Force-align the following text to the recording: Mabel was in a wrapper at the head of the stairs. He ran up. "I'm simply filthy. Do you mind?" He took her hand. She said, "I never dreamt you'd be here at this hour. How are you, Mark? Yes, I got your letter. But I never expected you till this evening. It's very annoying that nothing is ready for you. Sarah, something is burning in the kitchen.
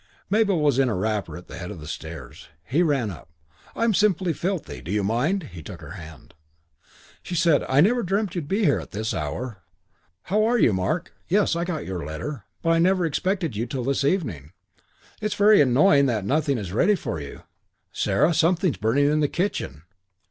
Mabel 0.31 0.59
was 0.59 0.79
in 0.79 0.89
a 0.89 0.95
wrapper 0.95 1.37
at 1.37 1.45
the 1.45 1.59
head 1.59 1.69
of 1.69 1.79
the 1.79 1.85
stairs. 1.87 2.47
He 2.63 2.81
ran 2.81 3.11
up. 3.11 3.29
"I'm 3.75 3.93
simply 3.93 4.33
filthy. 4.33 4.81
Do 4.81 4.91
you 4.91 5.03
mind?" 5.03 5.49
He 5.53 5.61
took 5.61 5.79
her 5.79 5.91
hand. 5.91 6.33
She 7.21 7.35
said, 7.35 7.63
"I 7.69 7.81
never 7.81 8.01
dreamt 8.01 8.33
you'd 8.33 8.47
be 8.47 8.65
here 8.65 8.79
at 8.79 8.93
this 8.93 9.13
hour. 9.13 9.61
How 10.23 10.43
are 10.43 10.57
you, 10.57 10.73
Mark? 10.73 11.13
Yes, 11.27 11.55
I 11.55 11.65
got 11.65 11.85
your 11.85 12.03
letter. 12.03 12.45
But 12.63 12.71
I 12.71 12.79
never 12.79 13.05
expected 13.05 13.55
you 13.55 13.67
till 13.67 13.83
this 13.83 14.03
evening. 14.03 14.53
It's 15.21 15.35
very 15.35 15.61
annoying 15.61 16.07
that 16.07 16.25
nothing 16.25 16.57
is 16.57 16.73
ready 16.73 16.95
for 16.95 17.19
you. 17.21 17.43
Sarah, 17.93 18.33
something 18.33 18.71
is 18.71 18.77
burning 18.77 19.05
in 19.05 19.19
the 19.19 19.27
kitchen. 19.27 19.83